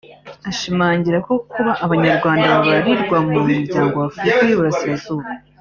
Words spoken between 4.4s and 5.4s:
y’Iburasirazuba